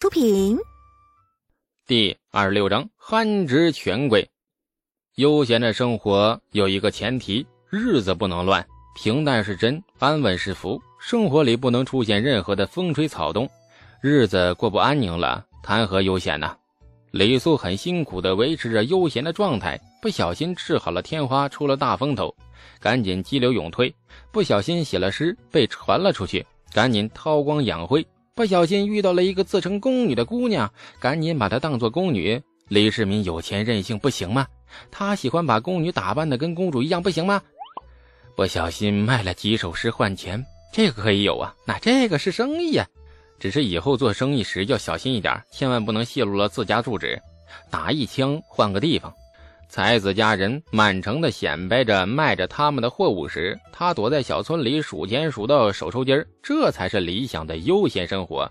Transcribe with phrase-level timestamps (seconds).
[0.00, 0.56] 出品。
[1.86, 4.26] 第二十六章：憨直权贵。
[5.16, 8.66] 悠闲的生活有一个前提，日子不能乱，
[8.96, 10.80] 平淡是真，安稳是福。
[10.98, 13.46] 生活里不能出现任何的风吹草动，
[14.00, 16.56] 日子过不安宁了，谈何悠闲呢？
[17.10, 22.34] 李素很辛苦地维持着悠闲的状态，不小心治好了天花，出了大风头，
[22.80, 23.92] 赶紧激流勇退；
[24.32, 28.02] 不小心写了诗，被传了出去，赶紧韬光养晦；
[28.40, 32.42] 不小心遇到了一个自称宫女的姑娘，赶紧把她当做宫女。
[32.68, 34.46] 李世民有钱任性，不行吗？
[34.90, 37.42] 他喜欢把宫女打扮的跟公主一样，不行吗？
[38.34, 42.86] 不小心卖了几首诗换钱，这个可以有啊，那这个是生意呀。
[43.38, 47.20] 只是以后做生意时要小心一点，千万不能泄露了自家住址。
[47.70, 49.12] 打一枪换个地方。
[49.70, 58.50] 才子佳人满城的显摆着卖着他们的货物时，他躲在小村里数钱数到手抽筋儿这才是理想的悠闲生活。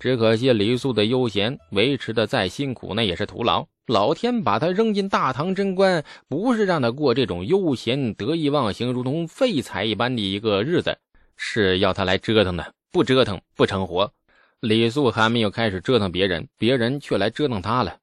[0.00, 3.64] 只可惜李素的悠闲维持的再辛苦，那也是徒劳。
[3.86, 10.98] 老天把他扔进大唐贞观，不是让他过这种悠闲得意忘形、如同废材一般的一个日子，
[11.36, 12.74] 是要他来折腾的。
[12.90, 14.10] 不折腾不成活。
[14.60, 17.96] 李素还没有开始折腾别人，别人却来折腾他了。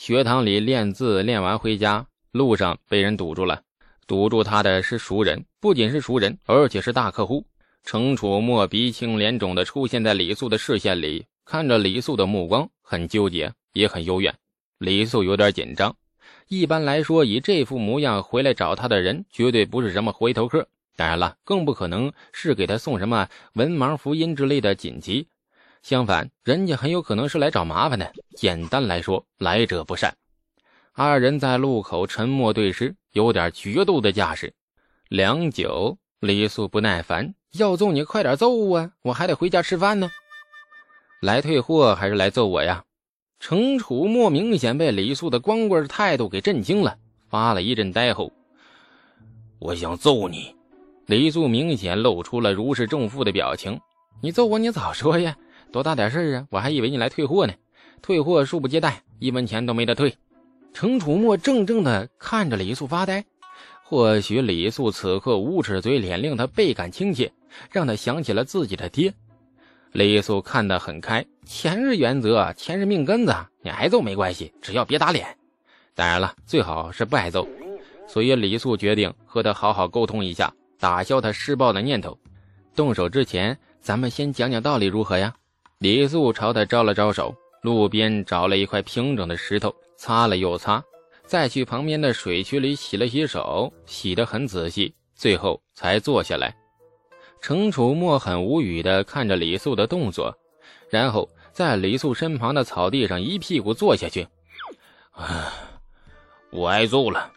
[0.00, 3.60] 学堂里练字，练完回家路上被人堵住了。
[4.06, 7.44] 堵住他的是熟人，不仅是熟人，而且是大客户。
[7.84, 14.34] 程楚墨鼻青脸肿的出现在李素的视线里，看着李素的目光很纠结，也很幽怨。
[14.78, 15.94] 李素有点紧张。
[16.48, 20.66] 一般来说，以这副模样回来找他的人，绝对不是什么回头客。
[20.96, 25.26] 当然了，更不可能是给他送什么文盲福音之类的锦旗。
[25.82, 28.12] 相反，人家很有可能是来找麻烦的。
[28.36, 30.14] 简单来说，来者不善。
[30.92, 34.52] 二人在路口沉默对视，有点决斗的架势。
[35.08, 38.90] 良久，李素不耐烦：“要揍你，快点揍啊！
[39.02, 40.10] 我还得回家吃饭呢。”
[41.22, 42.84] 来退货还是来揍我呀？
[43.38, 48.30] 程楚墨明显被李素的光棍态度给震惊了，发了一阵呆后
[49.58, 50.54] ：“我想揍你。”
[51.06, 53.80] 李素明显露出了如释重负的表情。
[54.20, 55.34] 你揍我，你早说呀！
[55.72, 56.46] 多大点事啊！
[56.50, 57.52] 我还以为你来退货呢。
[58.02, 60.16] 退货恕不接待，一分钱都没得退。
[60.72, 63.24] 程楚墨怔怔地看着李素发呆。
[63.84, 67.32] 或许李素此刻无耻嘴脸令他倍感亲切，
[67.70, 69.12] 让他想起了自己的爹。
[69.92, 75.36] 李素看得很开，钱是原则，钱是命根子，你挨揍没关系，只要别打脸。
[75.94, 77.46] 当然了，最好是不挨揍。
[78.06, 80.52] 所以李素决定和他好好沟通一下。
[80.78, 82.18] 打消他施暴的念头。
[82.74, 85.34] 动手之前，咱们先讲讲道理，如何呀？
[85.80, 90.84] 李素朝他招了招手，路边找了一块平整的石头，擦了又擦，
[91.24, 96.54] 再去旁边的水渠里洗了洗手，洗得很仔细，最后才坐下来。
[97.40, 100.36] 程楚墨很无语地看着李素的动作，
[100.90, 104.28] 然后在李素身旁的草地上一屁股坐下去。
[105.12, 105.50] 啊，
[106.52, 107.32] 我挨揍了。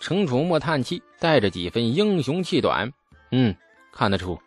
[0.00, 2.92] 程楚墨叹气，带着几分英雄气短。
[3.32, 3.52] 嗯，
[3.92, 4.40] 看得出。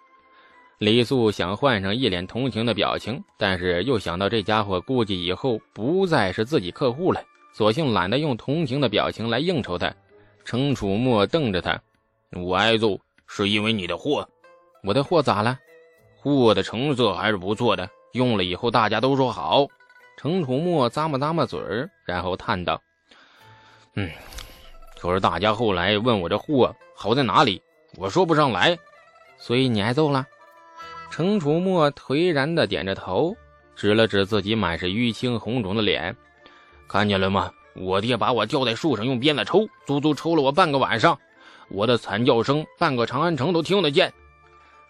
[0.80, 7.24] 李素想换上一脸同情的表情，但是又想到这家伙估计以后不再是自己客户了，
[7.54, 9.94] 索性懒得用同情的表情来应酬他。
[10.44, 11.80] 程楚墨瞪着他
[12.36, 14.28] ：“我挨揍是因为你的货，
[14.84, 15.58] 我的货咋了？
[16.18, 19.66] 货的成色还是不错的，用了以后大家都说好。”
[20.18, 22.82] 程楚墨咂摸咂摸嘴儿，然后叹道
[23.96, 24.10] ：“嗯。”
[25.00, 27.62] 可是大家后来问我这货好在哪里，
[27.98, 28.78] 我说不上来，
[29.38, 30.26] 所以你挨揍了。
[31.14, 33.38] 程楚墨颓然的点着头，
[33.76, 36.16] 指了指自己满是淤青红肿的脸，
[36.88, 37.52] 看见了吗？
[37.76, 41.16] 我爹把我吊在树上用鞭子抽，足足抽了我半个晚上，
[41.70, 44.12] 我的惨叫声半个长安城都听得见。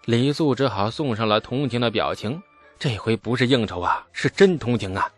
[0.06, 2.42] 李素只好送上了同情的表情，
[2.80, 5.12] 这回不是应酬啊，是真同情啊。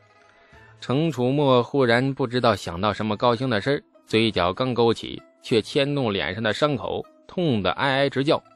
[0.82, 3.84] 程楚墨忽然不知道想到什么高兴的事。
[4.08, 8.44] 嘴角刚勾起，却牵动脸上的伤口，痛得哀哀直叫。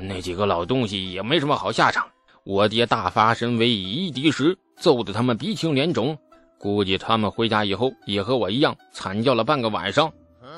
[0.00, 2.06] 那几个老东西也没什么好下场。
[2.44, 6.16] 我爹大发神威，以一敌十，揍得他们鼻青脸肿。
[6.58, 10.12] 估计他们回家以后也和我一样惨叫了半个晚上。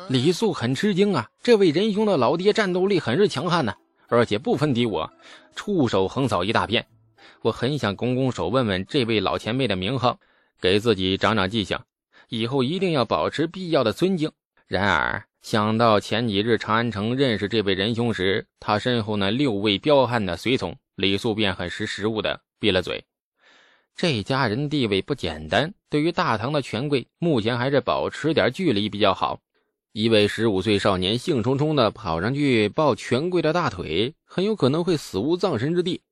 [0.09, 3.75] 李素很吃惊啊，这位仁兄的老爹战斗力很是强悍呢，
[4.09, 5.11] 而且不分敌我，
[5.55, 6.87] 出手横扫一大片。
[7.43, 10.19] 我很想拱拱手，问问这位老前辈的名号，
[10.61, 11.79] 给自己长长记性。
[12.29, 14.31] 以后一定要保持必要的尊敬。
[14.67, 23.05] 然而想到前几日长安城认识这位仁兄时，他身后那六位彪悍的随从，李素便很识时务的闭了嘴。
[23.95, 29.39] 这家人地位不简单，对于大唐的权贵，目前还是保持点距离比较好。
[29.93, 36.03] 一位十五岁少年兴冲冲的跑上去抱权贵的大腿，很有可能会死无葬身之地。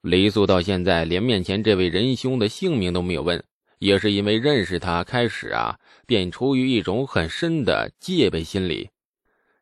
[0.00, 3.40] 李素到现在连面前这位仁兄的姓名都没有问，
[3.78, 8.90] 也是因为认识他开始啊，便出于一种很深的戒备心理。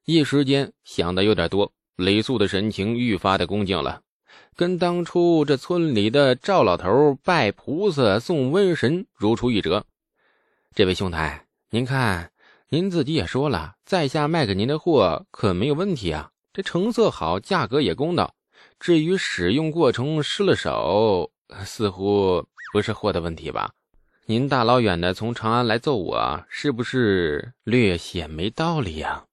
[0.05, 4.03] 一时间想的有点多，李素的神情愈发的恭敬了，
[4.57, 9.85] 跟当初这村里的赵老头拜菩萨送瘟神如出一辙。
[10.75, 12.31] 这位兄台，您看。
[12.69, 18.35] 您自己也说了，在下卖给您的货可没有问题啊，这成色好，价格也公道。
[18.81, 21.31] 至于使用过程失了手，
[21.67, 22.43] 似乎
[22.73, 23.71] 不是货的问题吧？
[24.27, 29.25] 您大老远的从长安来揍我，是不是略显没道理呀？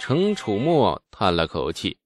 [0.00, 1.98] 程楚墨叹了口气：“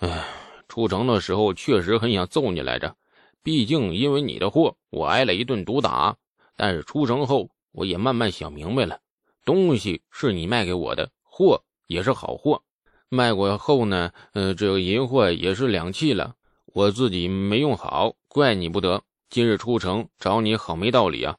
[0.00, 0.24] 哎，
[0.68, 2.96] 出城的时候确实很想揍你来着，
[3.42, 6.16] 毕竟因为你的货，我挨了一顿毒打。
[6.56, 8.98] 但是出城后，我也慢慢想明白了。”
[9.44, 12.62] 东西是你卖给我的，货也是好货。
[13.10, 16.36] 卖过后呢，呃，这个银货也是两气了，
[16.72, 19.02] 我自己没用好，怪你不得。
[19.30, 21.36] 今日出城找你，好没道理啊！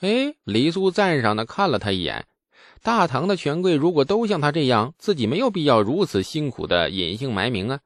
[0.00, 2.26] 哎，李素赞赏的看了他一眼。
[2.82, 7.80] 大唐的权贵如果都像他这样，自己没有必要如此辛苦的隐姓埋名啊。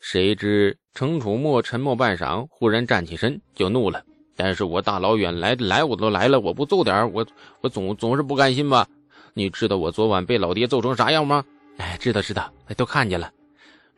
[0.00, 4.02] 谁知程楚墨沉默半晌，忽然站起身就怒了。
[4.34, 7.26] 但是我大老远来来我都来了，我不揍点我
[7.60, 8.88] 我总总是不甘心吧？
[9.34, 11.44] 你知道我昨晚被老爹揍成啥样吗？
[11.76, 13.30] 哎，知道知道，都看见了。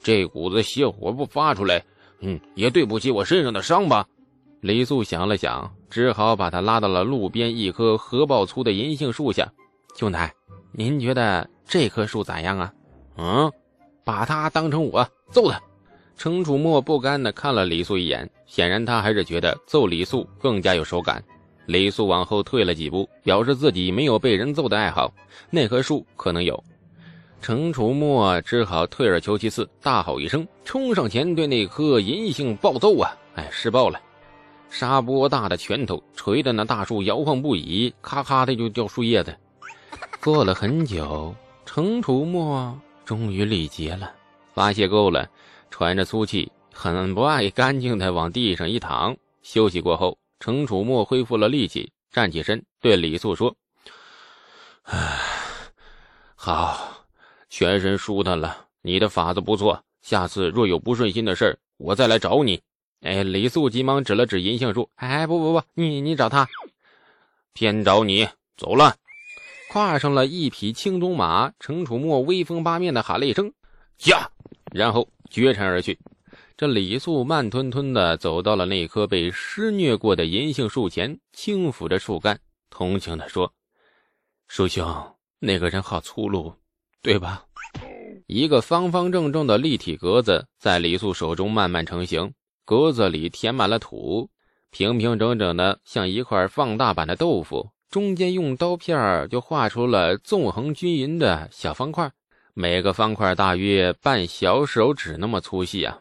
[0.03, 1.85] 这股子邪火不发出来，
[2.21, 4.09] 嗯，也对不起我身上的伤吧。
[4.61, 9.51] 李素想了想，只好把他拉到了路边一棵合抱粗的银杏树下。
[9.97, 10.33] 兄台，
[10.73, 12.73] 您觉得这棵树咋样啊？
[13.17, 13.51] 嗯，
[14.05, 15.61] 把它当成我揍他。
[16.17, 21.25] 程楚墨不甘地看了李素一眼，显然他还是觉得揍李素更加有手感。
[21.65, 25.11] 李素往后退了几步，表示自己没有被人揍的爱好。
[25.49, 26.62] 那棵树可能有，
[27.41, 33.17] 程楚墨只好退而求其次，大吼一声，冲上前对那棵银杏暴揍啊！
[33.37, 33.99] 哎，施暴了，
[34.71, 39.37] 沙波大的拳头捶得那大树摇晃不已，咔咔的就掉树叶子。
[40.23, 41.35] 过了很久，
[41.67, 44.15] 程楚墨终于力竭了，
[44.55, 45.29] 发泄够了，
[45.71, 50.17] 喘着粗气，很不爱干净的往地上一躺，休息过后。
[50.39, 53.55] 程楚墨恢复了力气，站起身对李素说
[54.85, 55.19] ：“唉，
[56.35, 57.05] 好，
[57.51, 58.67] 全身舒坦了。
[58.81, 62.59] 你的法子不错，下次若有不顺心的事我再来找你。”
[63.00, 66.49] 哎，李素急忙指了指银杏树：“哎，不不不，你你找他，
[67.55, 68.29] 偏找你。
[68.56, 68.94] 走了。”
[69.70, 73.52] 跨上了一匹青鬃马，程楚墨威风八面的喊了一声
[73.97, 74.29] ：“驾！”
[74.73, 75.99] 然后绝尘而去。
[76.56, 82.38] 这李素慢吞吞的走到了那棵被施虐过的银杏树前，轻抚着树干，
[82.69, 83.50] 同情的说
[84.49, 86.52] ：“叔兄，那个人好粗鲁，
[87.00, 87.44] 对吧？”
[88.26, 92.32] 一个方方正正的立体格子在李素手中慢慢成型，
[92.71, 94.31] 格子里填满了土，
[94.71, 97.71] 平平整整的，像一块放大版的豆腐。
[97.91, 102.13] 中间用刀片就画出了纵横均匀的小方块，
[102.55, 105.99] 每个方块大约半小手指那么粗细啊。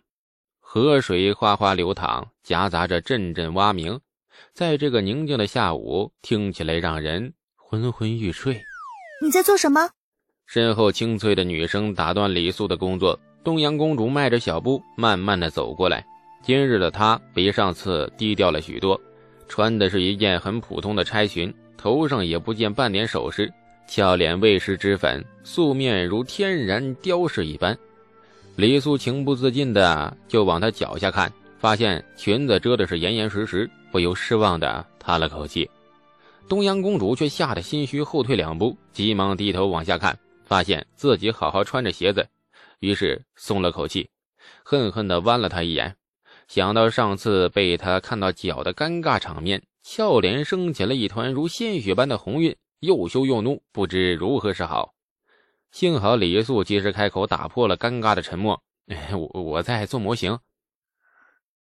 [0.60, 4.00] 河水哗哗流淌，夹杂着阵阵蛙鸣，
[4.54, 8.62] 在这个宁静的下午，听起来让人昏昏欲睡。
[9.24, 9.90] 你在做什么？
[10.46, 13.20] 身后清脆的女声打断李素的工作。
[13.44, 16.06] 东阳公主迈着小步，慢慢的走过来。
[16.42, 19.00] 今日的她比上次低调了许多，
[19.48, 23.52] 穿的是一件很普通的钗裙，头上也不见半点首饰，
[23.88, 27.78] 俏脸未施脂粉，素面如天然雕饰一般。
[28.56, 35.70] 李素情不自禁的就往她脚下看，发现裙子遮的是严严实实，不由失望的叹了口气。
[36.48, 42.28] 东阳公主却吓得心虚，后退两步，急忙低头往下看，发现自己好好穿着鞋子，
[42.80, 44.10] 于是松了口气，
[44.64, 45.96] 恨恨的剜了他一眼。
[46.50, 54.96] 想到上次被他看到脚的尴尬场面，俏脸升起了一团如鲜血般的红晕，又羞又怒，不知如何是好。
[55.72, 58.64] 幸好李素及时开口，打破了尴尬的沉默。
[59.12, 60.40] 我我在做模型。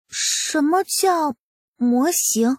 [0.08, 1.36] 什么叫
[1.76, 2.58] 模型？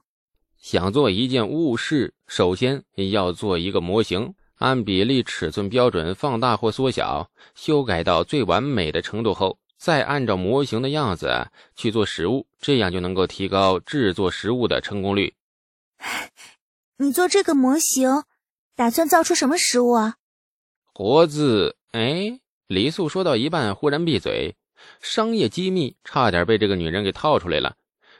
[0.58, 15.34] 想做一件物事，首先要做一个模型，按比例、尺寸标准放大或缩小，修改到最完美的程度后，再按照模型的样子去做实物，这样就能够提高制作实物的成功率。
[16.98, 18.22] 你做这个模型，
[18.76, 20.18] 打算造出什么食物啊？
[20.94, 24.54] 活字哎，李素说到一半，忽然闭嘴。
[25.00, 27.74] 商业机密差点被这个女人给套出来了。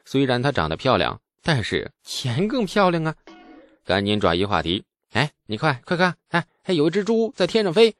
[0.05, 3.15] 虽然她长得漂亮，但是钱更漂亮啊！
[3.85, 4.83] 赶紧转移话题。
[5.13, 7.95] 哎，你快快看，哎，还有一只猪在天上飞。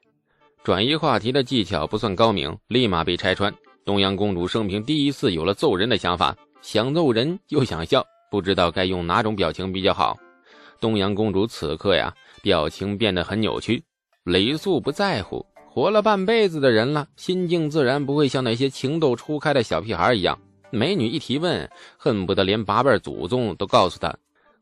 [0.63, 3.53] 转移话题的技巧不算高明，立马被拆穿。
[3.83, 8.01] 东阳公主生平第一次有了揍人的想法，想揍人又想笑，
[8.31, 10.17] 不知道该用哪种表情比较好。
[10.79, 13.83] 东阳公主此刻呀，表情变得很扭曲。
[14.23, 20.39] 李素不在乎，活了半辈子的人了，心境自然不会像那些情窦初开的小屁孩一样。
[20.71, 24.15] 美女一提问，恨不得连八辈祖宗都告诉她，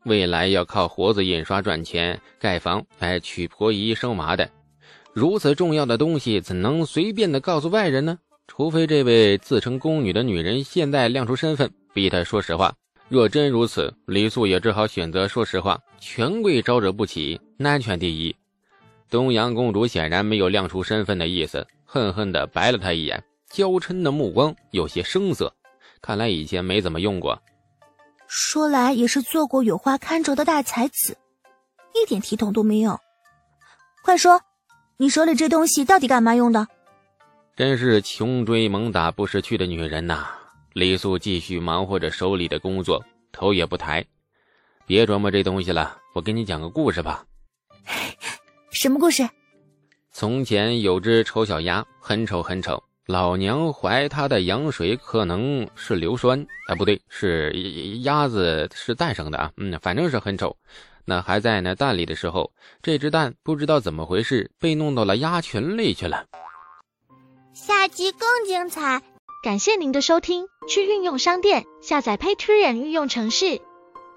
[0.04, 4.50] 未来要靠活字印刷赚钱、盖房、哎娶婆姨生娃的。
[5.12, 8.18] 如此重要的东西，怎能随便的告诉外人呢？
[8.48, 12.74] 除非这位自称宫女的女人现在亮出身份，逼她说实话。
[13.08, 15.78] 若真如此，李素也只好选择说实话。
[16.00, 18.34] 权贵招惹不起，安全第一。
[19.10, 25.54] 东阳公主显然没有亮出身份的意思，恨恨地白了他一眼，娇嗔的目光有些生涩，
[26.00, 27.38] 看来以前没怎么用过。
[28.26, 31.16] 说来也是做过有花堪折的大才子，
[31.94, 32.98] 一点体统都没有。
[34.02, 34.40] 快说，
[34.98, 36.66] 你手里这东西到底干嘛用的？
[37.54, 40.26] 真是穷追猛打不识趣的女人呐！
[40.72, 44.02] 李素继续忙活着手里的工作，头也不抬。
[44.86, 47.24] 别琢磨这东西了，我给你讲个故事吧。
[48.72, 49.28] 什么故事？
[50.12, 52.82] 从前有只丑小鸭，很丑很丑。
[53.06, 57.52] 老娘怀它的羊水可能是硫酸啊，不对，是
[58.02, 59.52] 鸭子是蛋生的啊。
[59.56, 60.56] 嗯，反正是很丑。
[61.04, 66.26] 那还在那蛋里的时候，这只蛋不知道怎么回事，被弄到了鸭群里去了。
[67.52, 69.02] 下集更精彩，
[69.42, 70.46] 感谢您的收听。
[70.68, 73.60] 去运用商店下载 Patreon 运用城市，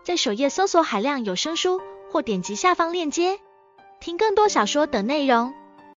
[0.04, 3.40] 在首页搜索海量有声书，或点击下方链接
[4.00, 5.54] 听更多小说等内容。